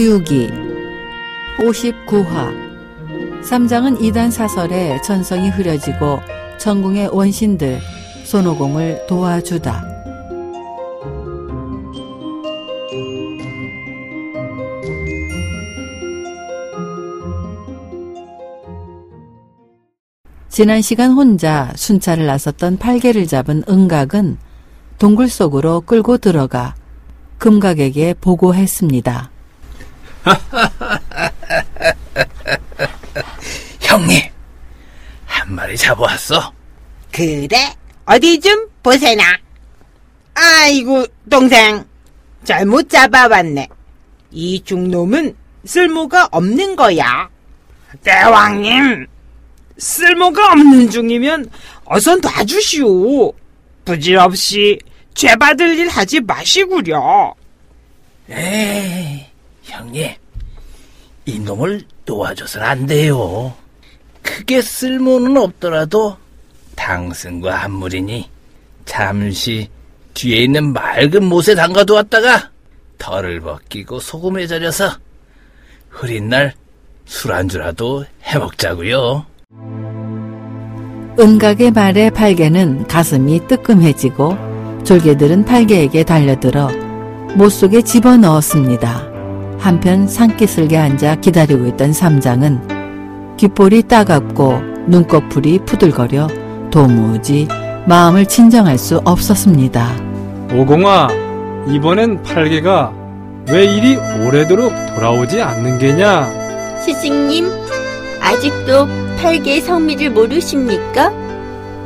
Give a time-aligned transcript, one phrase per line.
[0.00, 0.48] 서유기
[1.58, 6.20] 59화 삼장은 이단 사설에 전성이 흐려지고
[6.58, 7.78] 전궁의 원신들
[8.24, 9.84] 손오공을 도와주다.
[20.48, 24.38] 지난 시간 혼자 순찰을 나섰던 팔개를 잡은 응각은
[24.98, 26.74] 동굴 속으로 끌고 들어가
[27.36, 29.32] 금각에게 보고했습니다.
[33.80, 34.20] 형님,
[35.26, 36.52] 한 마리 잡아왔어.
[37.12, 37.74] 그래?
[38.06, 39.22] 어디 좀 보세나.
[40.34, 41.84] 아이고, 동생.
[42.44, 43.68] 잘못 잡아왔네.
[44.30, 47.28] 이 중놈은 쓸모가 없는 거야.
[48.02, 49.06] 대왕님,
[49.76, 51.50] 쓸모가 없는 중이면
[51.84, 53.32] 어서 놔주시오.
[53.84, 54.78] 부질없이
[55.14, 57.34] 죄받을 일 하지 마시구려.
[58.30, 59.26] 에이,
[59.70, 60.12] 형님.
[61.26, 63.54] 이놈을 놓아줘선 안 돼요.
[64.22, 66.16] 크게 쓸모는 없더라도
[66.76, 68.28] 당승과 한물이니
[68.84, 69.68] 잠시
[70.14, 72.50] 뒤에 있는 맑은 못에 담가두었다가
[72.98, 74.90] 털을 벗기고 소금에 절여서
[75.88, 76.54] 흐린 날
[77.06, 79.26] 술안주라도 해먹자고요.
[81.18, 86.68] 은각의 말에 팔개는 가슴이 뜨끔해지고 졸개들은 팔개에게 달려들어
[87.34, 89.09] 못 속에 집어넣었습니다.
[89.60, 96.28] 한편 산기슭에 앉아 기다리고 있던 삼장은 귓볼이 따갑고 눈꺼풀이 푸들거려
[96.70, 97.46] 도무지
[97.86, 99.88] 마음을 진정할 수 없었습니다.
[100.52, 101.08] 오공아,
[101.68, 102.92] 이번엔 팔개가
[103.50, 106.78] 왜 이리 오래도록 돌아오지 않는 게냐?
[106.84, 107.48] 스승님,
[108.20, 108.86] 아직도
[109.18, 111.12] 팔개의 성미를 모르십니까?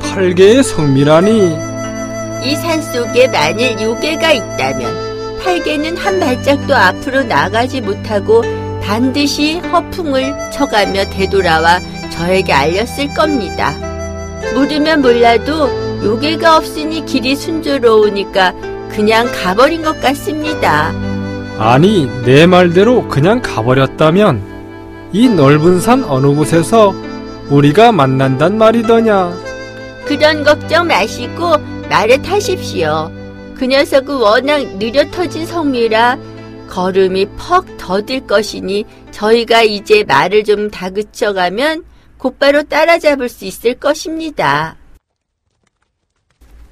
[0.01, 1.57] 팔개의 성미라니.
[2.45, 5.04] 이 산속에 만일 요괴가 있다면
[5.45, 8.43] 팔개는 한 발짝도 앞으로 나가지 못하고
[8.83, 13.73] 반드시 허풍을 쳐가며 되돌아와 저에게 알렸을 겁니다.
[14.55, 15.69] 모르면 몰라도
[16.03, 18.55] 요괴가 없으니 길이 순조로우니까
[18.89, 20.93] 그냥 가버린 것 같습니다.
[21.59, 24.43] 아니, 내 말대로 그냥 가버렸다면
[25.13, 26.95] 이 넓은 산 어느 곳에서
[27.49, 29.33] 우리가 만난단 말이더냐?
[30.07, 31.57] 그런 걱정 마시고
[31.89, 33.11] 말을 타십시오.
[33.57, 36.19] 그 녀석은 워낙 느려 터진 성미라
[36.69, 41.85] 걸음이 퍽 더딜 것이니 저희가 이제 말을 좀 다그쳐가면
[42.19, 44.77] 곧바로 따라잡을 수 있을 것입니다.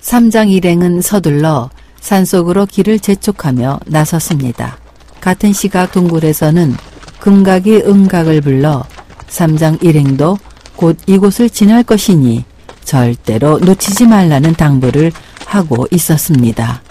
[0.00, 1.70] 삼장 일행은 서둘러
[2.00, 4.76] 산속으로 길을 재촉하며 나섰습니다.
[5.20, 6.74] 같은 시각 동굴에서는
[7.20, 8.84] 금각이 음각을 불러
[9.28, 10.38] 삼장 일행도
[10.74, 12.44] 곧 이곳을 지날 것이니
[12.82, 15.12] 절대로 놓치지 말라는 당부를
[15.52, 16.82] 하고 있었습니다.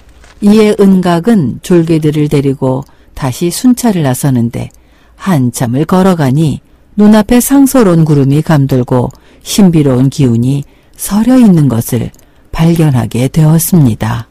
[0.41, 2.83] 이에 은각은 졸개들을 데리고
[3.15, 4.69] 다시 순찰을 나서는데
[5.15, 6.61] 한참을 걸어가니
[6.95, 9.09] 눈앞에 상서로운 구름이 감돌고
[9.41, 10.63] 신비로운 기운이
[10.95, 12.11] 서려 있는 것을
[12.51, 14.27] 발견하게 되었습니다.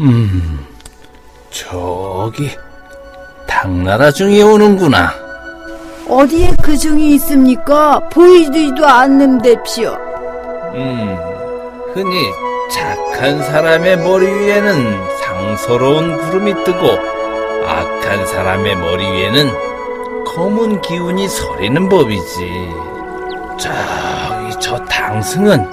[0.00, 0.58] 음,
[1.50, 2.50] 저기
[3.46, 5.12] 당나라 중에 오는구나.
[6.08, 8.08] 어디에 그 중이 있습니까?
[8.10, 9.96] 보이지도 않는데피요.
[10.74, 11.16] 음,
[11.94, 16.98] 흔히 착한 사람의 머리 위에는 상서로운 구름이 뜨고
[17.64, 22.74] 악한 사람의 머리 위에는 검은 기운이 서리는 법이지.
[23.56, 25.70] 저기 저 당승은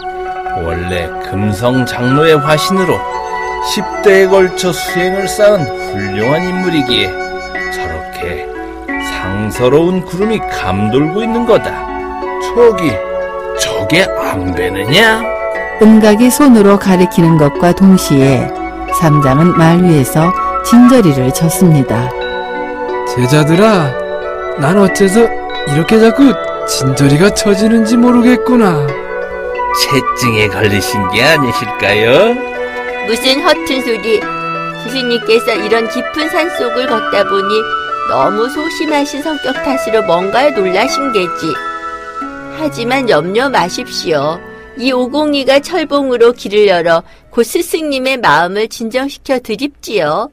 [0.64, 3.00] 원래 금성 장로의 화신으로
[3.74, 7.12] 10대에 걸쳐 수행을 쌓은 훌륭한 인물이기에
[7.72, 8.48] 저렇게
[9.10, 11.84] 상서로운 구름이 감돌고 있는 거다.
[12.54, 12.92] 저기
[13.60, 15.41] 저게 안 되느냐?
[15.82, 18.48] 은각이 손으로 가리키는 것과 동시에
[19.00, 20.32] 삼장은 말 위에서
[20.64, 22.08] 진저리를 쳤습니다.
[23.16, 23.92] 제자들아,
[24.60, 25.22] 난 어째서
[25.74, 26.34] 이렇게 자꾸
[26.68, 28.86] 진저리가 쳐지는지 모르겠구나.
[29.82, 32.36] 채증에 걸리신 게 아니실까요?
[33.08, 34.22] 무슨 허튼 소리.
[34.84, 37.54] 스승님께서 이런 깊은 산속을 걷다 보니
[38.10, 41.54] 너무 소심하신 성격 탓으로 뭔가에 놀라신 게지.
[42.60, 44.40] 하지만 염려 마십시오.
[44.82, 50.32] 이 오공이가 철봉으로 길을 열어 곧 스승님의 마음을 진정시켜 드립지요.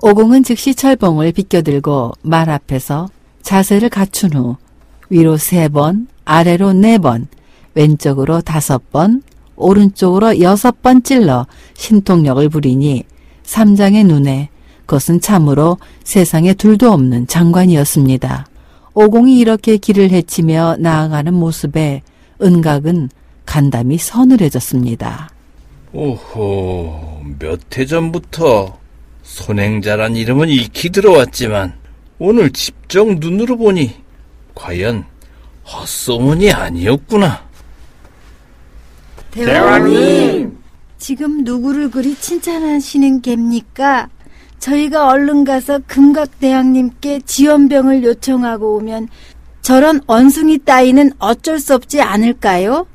[0.00, 3.10] 오공은 즉시 철봉을 비껴들고 말 앞에서
[3.42, 4.56] 자세를 갖춘 후
[5.10, 7.28] 위로 세 번, 아래로 네 번,
[7.74, 9.22] 왼쪽으로 다섯 번,
[9.56, 13.04] 오른쪽으로 여섯 번 찔러 신통력을 부리니
[13.42, 14.48] 삼장의 눈에
[14.86, 18.46] 그것은 참으로 세상에 둘도 없는 장관이었습니다.
[18.94, 22.00] 오공이 이렇게 길을 헤치며 나아가는 모습에
[22.40, 23.10] 은각은
[23.46, 25.30] 간담이 서늘해졌습니다.
[25.92, 28.76] 오호, 몇 해 전부터
[29.22, 31.74] 손행자란 이름은 익히 들어왔지만
[32.18, 33.94] 오늘 직접 눈으로 보니
[34.54, 35.04] 과연
[35.66, 37.44] 헛소문이 아니었구나.
[39.30, 40.56] 대왕님!
[40.98, 44.08] 지금 누구를 그리 칭찬하시는 겝니까?
[44.58, 49.08] 저희가 얼른 가서 금각대왕님께 지원병을 요청하고 오면
[49.60, 52.86] 저런 원숭이 따위는 어쩔 수 없지 않을까요?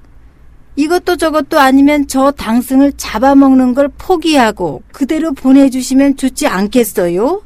[0.81, 7.43] 이것도 저것도 아니면 저 당승을 잡아먹는 걸 포기하고 그대로 보내주시면 좋지 않겠어요?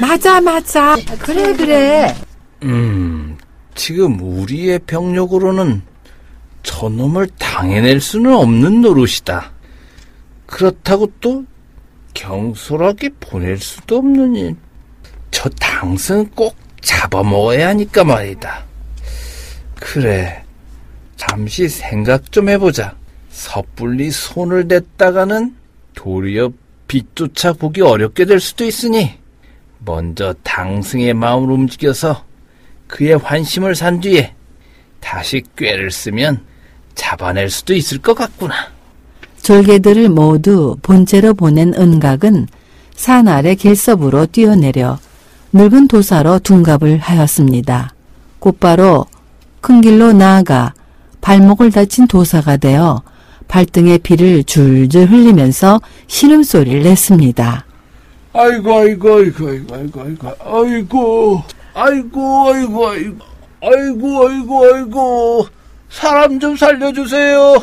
[0.00, 0.96] 맞아, 맞아.
[1.18, 2.14] 그래, 그래.
[2.62, 3.36] 음,
[3.74, 5.82] 지금 우리의 병력으로는
[6.62, 9.50] 저놈을 당해낼 수는 없는 노릇이다.
[10.46, 11.44] 그렇다고 또
[12.14, 14.56] 경솔하게 보낼 수도 없는 일.
[15.32, 18.66] 저 당승 꼭 잡아먹어야 하니까 말이다.
[19.74, 20.44] 그래,
[21.28, 22.96] 잠시 생각 좀 해보자.
[23.30, 25.54] 섣불리 손을 댔다가는
[25.94, 26.50] 도리어
[26.88, 29.12] 빛조차 보기 어렵게 될 수도 있으니
[29.78, 32.24] 먼저 당승의 마음을 움직여서
[32.88, 34.34] 그의 환심을 산 뒤에
[34.98, 36.42] 다시 꾀를 쓰면
[36.96, 38.54] 잡아낼 수도 있을 것 같구나.
[39.42, 42.48] 졸개들을 모두 본체로 보낸 은각은
[42.96, 44.98] 산 아래 길섭으로 뛰어내려
[45.52, 47.94] 늙은 도사로 둔갑을 하였습니다.
[48.40, 49.06] 곧바로
[49.60, 50.74] 큰 길로 나아가
[51.26, 53.02] 발목을 다친 도사가 되어
[53.48, 57.64] 발등에 피를 줄줄 흘리면서 신음소리를 냈습니다.
[58.34, 61.42] 아이고 아이고 아이고 아이고 아이고 아이고
[61.74, 63.20] 아이고 아이고 아이고
[63.62, 65.46] 아이고 아이고 아이고
[65.88, 67.54] 사람 좀 살려주세요.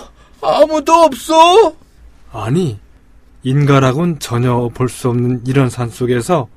[0.41, 1.73] 아무도 없어.
[2.31, 2.79] 아니,
[3.43, 6.47] 인가라곤 전혀 볼 수 없는 이런 산 속에서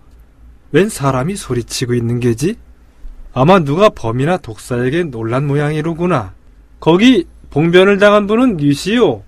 [0.71, 2.57] 웬 사람이 소리치고 있는 게지?
[3.33, 6.35] 아마 누가 범이나 독사에게 놀란 모양이로구나.
[6.83, 9.23] 거기 봉변을 당한 분은 뉴시오.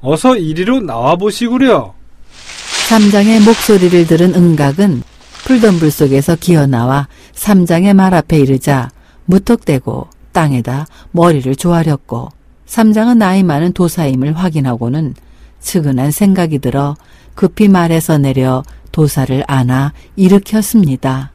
[0.00, 1.92] 어서 이리로 나와 보시구려.
[2.88, 5.02] 삼장의 목소리를 들은 은각은
[5.44, 8.90] 풀던 불 속에서 기어나와 삼장의 말 앞에 이르자
[9.24, 12.28] 무턱대고 땅에다 머리를 조아렸고
[12.66, 15.14] 삼장은 나이 많은 도사임을 확인하고는
[15.58, 16.94] 측은한 생각이 들어
[17.34, 21.32] 급히 말에서 내려 도사를 안아 일으켰습니다.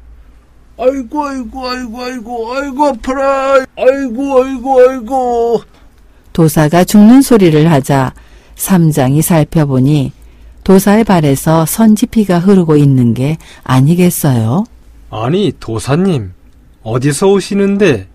[0.77, 3.65] 아이고 아이고 아이고 아이고 아이고 아파라.
[3.77, 5.61] 아이고 아이고 아이고.
[6.33, 8.13] 도사가 죽는 소리를 하자
[8.55, 10.11] 삼장이 살펴보니
[10.65, 14.65] 도사의 발에서 선지피가 흐르고 있는 게 아니겠어요?
[15.11, 16.33] 아니, 도사님,
[16.81, 18.07] 어디서 오시는데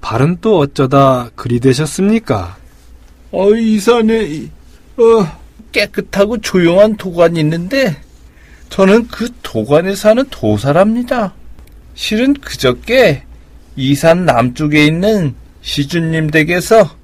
[0.00, 2.56] 발은 또 어쩌다 그리 되셨습니까?
[3.32, 4.48] 어, 이 산에
[4.98, 5.26] 어,
[5.72, 7.96] 깨끗하고 조용한 도관이 있는데
[8.68, 11.32] 저는 그 도관에 사는 도사랍니다.
[11.94, 13.22] 실은 그저께
[13.76, 16.96] 이산 남쪽에 있는 시주님 댁에서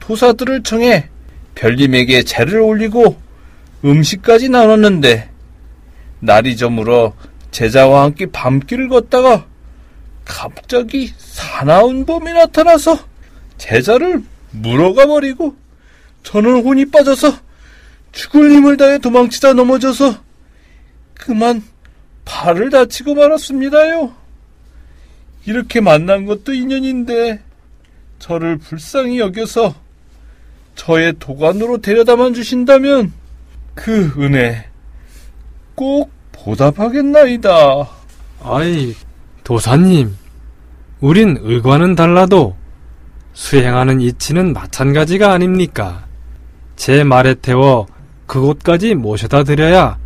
[0.00, 1.08] 도사들을 청해
[1.54, 3.20] 별님에게 제를 올리고
[3.84, 5.30] 음식까지 나눴는데
[6.20, 7.14] 날이 저물어
[7.50, 9.46] 제자와 함께 밤길을 걷다가
[10.24, 12.98] 갑자기 사나운 범이 나타나서
[13.58, 15.56] 제자를 물어가 버리고
[16.22, 17.38] 저는 혼이 빠져서
[18.12, 20.18] 죽을 힘을 다해 도망치다 넘어져서
[21.14, 21.62] 그만
[22.24, 24.25] 발을 다치고 말았습니다요.
[25.46, 27.40] 이렇게 만난 것도 인연인데
[28.18, 29.74] 저를 불쌍히 여겨서
[30.74, 33.12] 저의 도관으로 데려다만 주신다면
[33.74, 34.66] 그 은혜
[35.74, 37.50] 꼭 보답하겠나이다.
[38.42, 38.94] 아이,
[39.44, 40.16] 도사님,
[41.00, 42.56] 우린 의관은 달라도
[43.32, 46.06] 수행하는 이치는 마찬가지가 아닙니까?
[46.74, 47.86] 제 말에 태워
[48.26, 49.98] 그곳까지 모셔다 드려야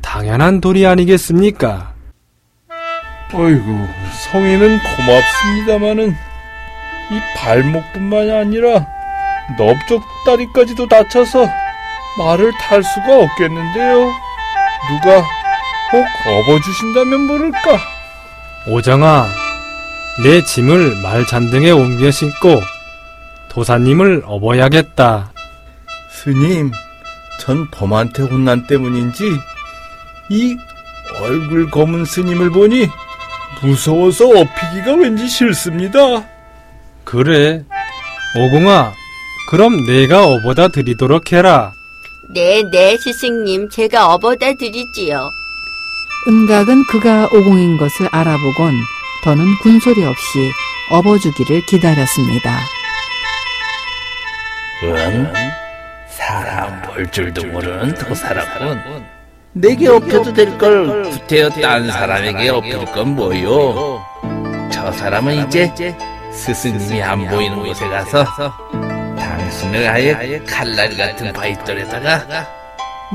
[0.00, 1.95] 당연한 도리 아니겠습니까?
[3.32, 3.88] 어이구,
[4.30, 8.86] 성의는 고맙습니다마는 이 발목뿐만이 아니라
[9.58, 11.48] 넓적 다리까지도 다쳐서
[12.18, 14.12] 말을 탈 수가 없겠는데요.
[14.88, 15.20] 누가
[15.92, 17.78] 혹 업어주신다면 모를까?
[18.68, 19.26] 오정아,
[20.22, 22.60] 내 짐을 말 잔등에 옮겨 신고
[23.48, 25.32] 도사님을 업어야겠다.
[26.10, 26.70] 스님,
[27.40, 29.24] 전 범한테 혼난 때문인지
[30.30, 30.56] 이
[31.20, 32.88] 얼굴 검은 스님을 보니
[33.62, 36.24] 무서워서 업히기가 왠지 싫습니다.
[37.04, 37.64] 그래,
[38.36, 38.92] 오공아,
[39.48, 41.72] 그럼 내가 업어다 드리도록 해라.
[42.34, 43.68] 네, 네, 스승님.
[43.70, 45.30] 제가 업어다 드리지요.
[46.28, 48.74] 은각은 그가 오공인 것을 알아보곤
[49.22, 50.50] 더는 군소리 없이
[50.90, 52.58] 업어주기를 기다렸습니다.
[54.82, 55.32] 응?
[56.08, 59.15] 사람 볼 줄도 모르는 도사라군.
[59.58, 64.02] 내게 업혀도 될 걸 구태여 딴 사람에게 업힐 건 뭐요?
[64.70, 65.96] 저 사람은 이제
[66.30, 68.26] 스승님이 안 보이는 곳에 가서
[69.18, 72.46] 당신을 아예 칼날 같은 바위돌에다가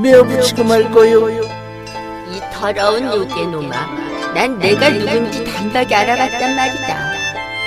[0.01, 1.29] 메어붙이고 말 거요.
[1.29, 4.33] 이 더러운 요괴놈아.
[4.33, 7.11] 난 내가 누군지 단박에 알아봤단 말이다.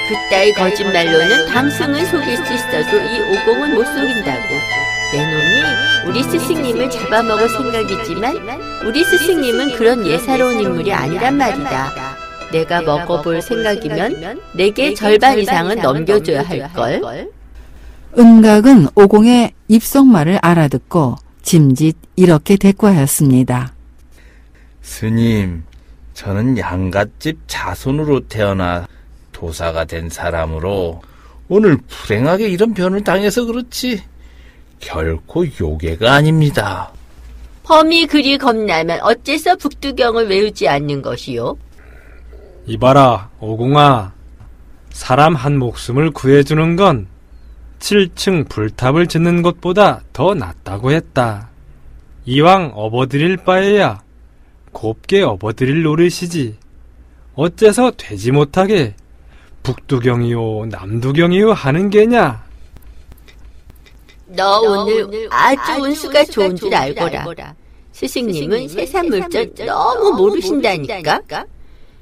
[0.08, 4.54] 그따위 거짓말로는 당승을 속일 수 있어도 이 오공은 못 속인다고.
[5.14, 8.36] 내 놈이 우리 스승님을 잡아먹을 생각이지만
[8.84, 11.92] 우리 스승님은 그런 예사로운 인물이 아니란 말이다.
[12.50, 17.30] 내가 먹어볼 생각이면 내게 절반 이상은 넘겨줘야 할걸.
[18.18, 23.72] 은각은 오공의 입속말을 알아듣고 짐짓 이렇게 대꾸하였습니다.
[24.82, 25.62] 스님,
[26.14, 28.88] 저는 양갓집 자손으로 태어나
[29.30, 31.02] 도사가 된 사람으로
[31.48, 34.02] 오늘 불행하게 이런 변을 당해서 그렇지
[34.84, 36.92] 결코 요괴가 아닙니다.
[37.62, 41.56] 범이 그리 겁나면 어째서 북두경을 외우지 않는 것이요?
[42.66, 44.12] 이봐라, 오공아.
[44.90, 47.06] 사람 한 목숨을 구해주는 건
[47.78, 51.48] 7층 불탑을 짓는 것보다 더 낫다고 했다.
[52.26, 54.02] 이왕 업어드릴 바에야
[54.72, 56.56] 곱게 업어드릴 노릇이지.
[57.34, 58.94] 어째서 되지 못하게
[59.62, 62.43] 북두경이요, 남두경이요 하는 게냐?
[64.36, 67.26] 너 오늘 아주 운수가 좋은 줄 알거라.
[67.92, 71.20] 스승님은 세상 물정 너무 모르신다니까.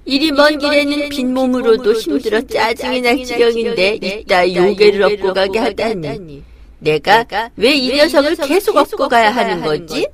[0.05, 6.43] 이리 먼 길에는 빈몸으로도 힘들어 짜증이 날 지경인데 이따 요괴를 업고 가게 하다니.
[6.81, 7.25] 내가
[7.57, 10.07] 왜 이 녀석을 계속 업고 가야 하는 거지?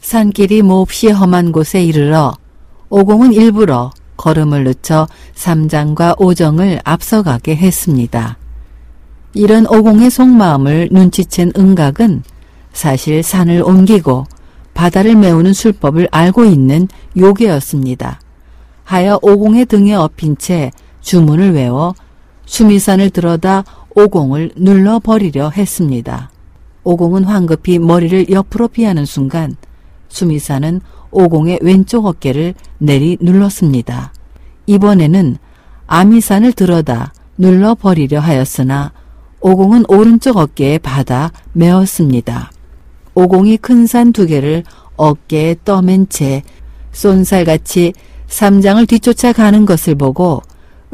[0.00, 2.34] 산길이 몹시 험한 곳에 이르러
[2.90, 8.36] 오공은 일부러 걸음을 늦춰 삼장과 오정을 앞서가게 했습니다.
[9.34, 12.22] 이런 오공의 속마음을 눈치챈 은각은
[12.72, 14.24] 사실 산을 옮기고
[14.74, 18.20] 바다를 메우는 술법을 알고 있는 요괴였습니다.
[18.84, 20.70] 하여 오공의 등에 엎인 채
[21.00, 21.94] 주문을 외워
[22.46, 26.30] 수미산을 들어다 오공을 눌러버리려 했습니다.
[26.84, 29.56] 오공은 황급히 머리를 옆으로 피하는 순간
[30.08, 30.80] 수미산은
[31.10, 34.12] 오공의 왼쪽 어깨를 내리 눌렀습니다.
[34.66, 35.36] 이번에는
[35.86, 38.92] 아미산을 들어다 눌러버리려 하였으나
[39.40, 42.50] 오공은 오른쪽 어깨에 받아 메었습니다.
[43.14, 44.64] 오공이 큰 산 두 개를
[44.96, 46.42] 어깨에 떠맨 채
[46.92, 47.92] 쏜살같이
[48.26, 50.42] 삼장을 뒤쫓아 가는 것을 보고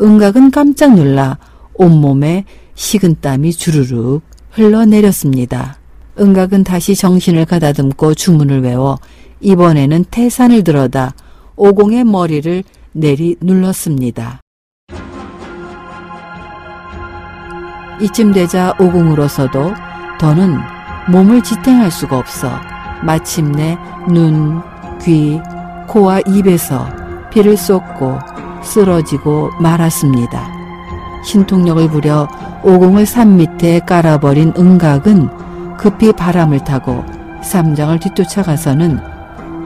[0.01, 1.39] 은각은 깜짝 놀라
[1.75, 5.79] 온몸에 식은 땀이 주르륵 흘러내렸습니다.
[6.19, 8.99] 은각은 다시 정신을 가다듬고 주문을 외워
[9.41, 11.15] 이번에는 태산을 들어다
[11.57, 14.44] 오공의 머리를 내리 눌렀습니다.
[18.01, 19.75] 이쯤 되자 오공으로서도
[20.19, 20.59] 더는
[21.09, 22.51] 몸을 지탱할 수가 없어
[23.03, 24.63] 마침내 눈,
[25.03, 25.41] 귀,
[25.87, 26.89] 코와 입에서
[27.31, 28.19] 피를 쏟고
[28.63, 30.49] 쓰러지고 말았습니다.
[31.25, 32.29] 신통력을 부려
[32.63, 37.05] 오공을 산 밑에 깔아버린 은각은 급히 바람을 타고
[37.43, 39.01] 삼장을 뒤쫓아가서는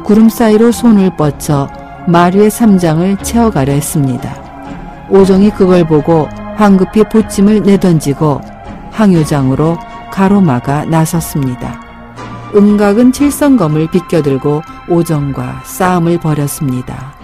[0.05, 1.69] 구름 사이로 손을 뻗쳐
[2.07, 4.35] 마류의 삼장을 채워가려 했습니다.
[5.11, 6.29] 오정이 그걸 보고
[6.59, 8.41] 황급히 보찜을 내던지고
[8.91, 9.79] 항요장으로
[10.11, 11.81] 가로막아 나섰습니다.
[12.53, 17.15] 은각은 칠성검을 비껴들고 오정과 싸움을 벌였습니다.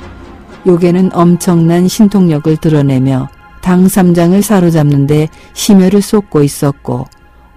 [0.68, 3.28] 요괴는 엄청난 신통력을 드러내며
[3.60, 7.06] 당삼장을 사로잡는데 심혈을 쏟고 있었고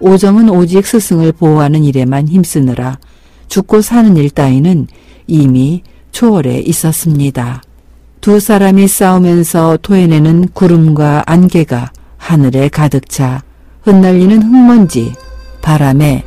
[0.00, 2.98] 오정은 오직 스승을 보호하는 일에만 힘쓰느라
[3.46, 4.88] 죽고 사는 일 따위는
[5.28, 7.62] 이미 초월해 있었습니다.
[8.20, 13.42] 두 사람이 싸우면서 토해내는 구름과 안개가 하늘에 가득 차
[13.82, 15.14] 흩날리는 흙먼지,
[15.62, 16.24] 바람에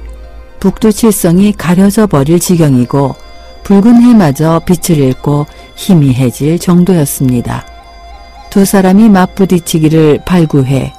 [0.59, 3.15] 북두칠성이 가려져 버릴 지경이고
[3.63, 5.45] 붉은 해마저 빛을 잃고
[5.75, 7.65] 희미해질 정도였습니다.
[8.49, 10.93] 두 사람이 맞부딪히기를 발구해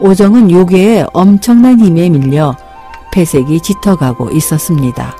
[0.00, 2.56] 오정은 요괴의 엄청난 힘에 밀려
[3.12, 5.16] 폐색이 짙어가고 있었습니다.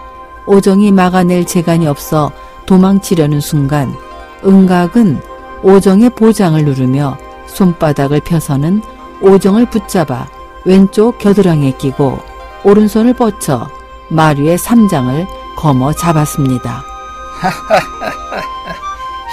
[0.46, 2.32] 오정이 막아낼 재간이 없어
[2.66, 3.94] 도망치려는 순간
[4.44, 5.20] 은각은
[5.62, 8.82] 오정의 보장을 누르며 손바닥을 펴서는
[9.20, 10.28] 오정을 붙잡아
[10.64, 12.18] 왼쪽 겨드랑이에 끼고
[12.64, 13.68] 오른손을 뻗쳐
[14.10, 15.26] 마류의 삼장을
[15.56, 16.84] 거머 잡았습니다.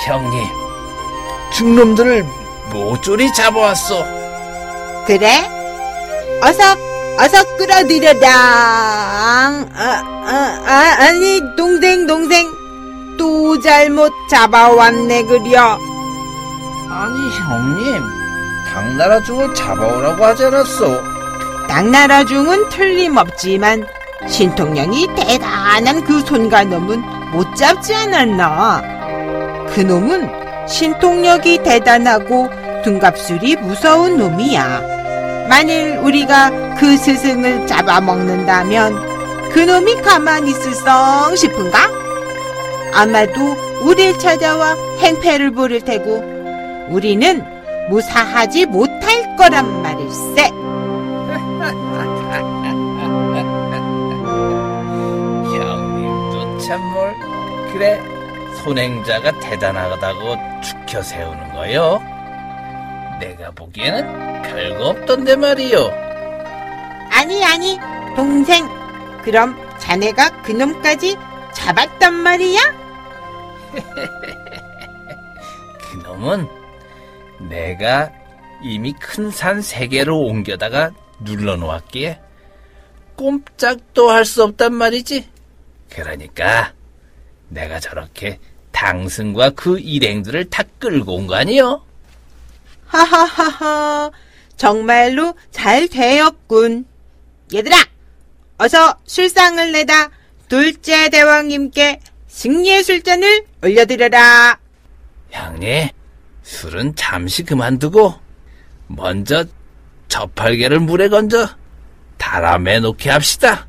[0.06, 0.44] 형님,
[1.54, 2.26] 중놈들을
[2.72, 4.04] 모조리 잡아왔어.
[5.06, 5.50] 그래?
[6.42, 6.64] 어서
[7.20, 8.30] 어서 끌어들여당.
[9.74, 12.52] 아, 아, 아, 아니 동생 동생
[13.18, 15.78] 또 잘못 잡아왔네 그려.
[16.90, 18.04] 아니 형님,
[18.68, 21.02] 당나라 중을 잡아오라고 하지 않았어.
[21.68, 23.86] 당나라 중은 틀림없지만
[24.28, 28.82] 신통령이 대단한 그 손가놈은 못 잡지 않았나.
[29.74, 32.50] 그놈은 신통력이 대단하고
[32.84, 34.96] 둔갑술이 무서운 놈이야.
[35.50, 42.05] 만일 우리가 그 스승을 잡아먹는다면 그놈이 가만히 있을 성 싶은가?
[42.96, 43.42] 아마도
[43.84, 46.24] 우릴 찾아와 행패를 부릴 테고
[46.90, 47.44] 우리는
[47.90, 50.50] 무사하지 못할 거란 말일세.
[55.44, 57.14] 형님도 참 뭘
[57.72, 58.00] 그래
[58.64, 62.02] 손행자가 대단하다고 죽혀 세우는 거요.
[63.20, 65.92] 내가 보기에는 별거 없던데 말이요.
[67.12, 67.80] 아니 아니
[68.16, 68.68] 동생
[69.24, 71.18] 그럼 자네가 그놈까지
[71.54, 72.60] 잡았단 말이야?
[75.92, 76.48] 그놈은
[77.50, 78.12] 내가
[78.64, 80.92] 이미 큰 산세 개로 옮겨다가
[81.22, 82.20] 눌러놓았기에
[83.16, 85.30] 꼼짝도 할 수 없단 말이지.
[85.90, 86.74] 그러니까
[87.50, 88.40] 내가 저렇게
[88.72, 91.84] 당승과 그 일행들을 다 끌고 온 거 아니요?
[92.88, 94.12] 하하하하
[94.58, 96.86] 정말로 잘 되었군.
[97.54, 97.76] 얘들아
[98.58, 100.10] 어서 술상을 내다
[100.50, 102.00] 둘째 대왕님께
[102.36, 104.60] 승리의 술잔을 올려드려라.
[105.32, 105.88] 형님,
[106.44, 108.14] 술은 잠시 그만두고
[108.88, 109.46] 먼저
[110.10, 111.48] 저팔계를 물에 건져
[112.18, 113.68] 달아매 놓게 합시다.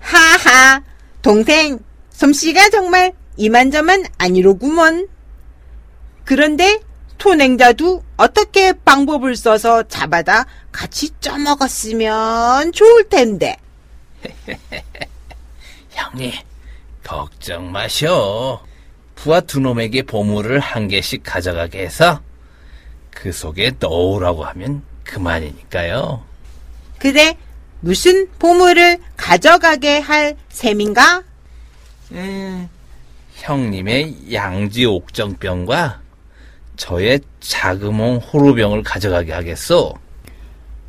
[0.00, 0.82] 하하
[1.22, 1.78] 동생
[2.10, 5.08] 솜씨가 정말 이만저만 아니로구먼.
[6.24, 6.80] 그런데
[7.16, 13.56] 토냉자도 어떻게 방법을 써서 잡아다 같이 쪄먹었으면 좋을 텐데.
[15.90, 16.32] 형님,
[17.08, 18.62] 걱정 마셔.
[19.14, 22.20] 부하 두 놈에게 보물을 한 개씩 가져가게 해서
[23.10, 26.22] 그 속에 넣으라고 하면 그만이니까요.
[26.98, 27.36] 그래
[27.80, 31.22] 무슨 보물을 가져가게 할 셈인가?
[32.12, 32.68] 음,
[33.36, 36.00] 형님의 양지 옥정병과
[36.76, 39.94] 저의 자금홍 호로병을 가져가게 하겠소.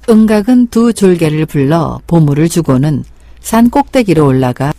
[0.10, 3.05] 은각은 두 졸개를 불러 보물을 주고는
[3.39, 4.73] 산 꼭대기로 올라가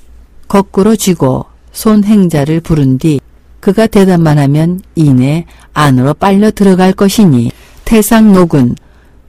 [0.51, 3.21] 거꾸로 쥐고 손행자를 부른 뒤
[3.61, 7.53] 그가 대답만 하면 이내 안으로 빨려 들어갈 것이니
[7.85, 8.75] 태상록은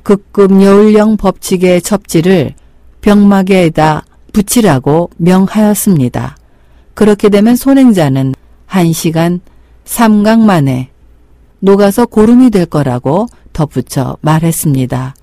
[0.01, 2.55] 극급 여울령 법칙의 첩지를
[3.01, 4.03] 병막에다
[4.34, 6.38] 붙이라고 명하였습니다.
[6.95, 8.34] 그렇게 되면 손행자는
[8.65, 9.41] 한 시간
[9.86, 10.89] 삼강 만에
[11.60, 15.13] 녹아서 고름이 될 거라고 덧붙여 말했습니다.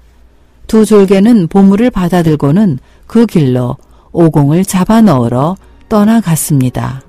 [0.68, 3.76] 두 졸개는 보물을 받아들고는 그 길로
[4.12, 5.56] 오공을 잡아 넣으러
[5.88, 7.02] 떠나갔습니다.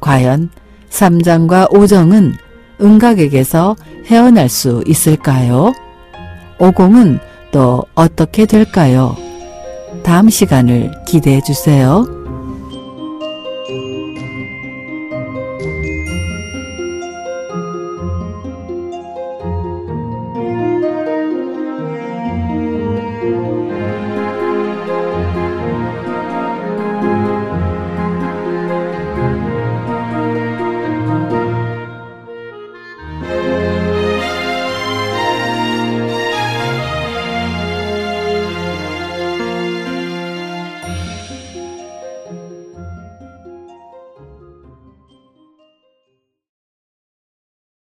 [0.00, 0.50] 과연
[0.90, 2.34] 삼장과 오정은
[2.80, 5.72] 은각에게서 헤어날 수 있을까요?
[6.58, 7.18] 오공은
[7.50, 9.16] 또 어떻게 될까요?
[10.02, 12.21] 다음 시간을 기대해 주세요.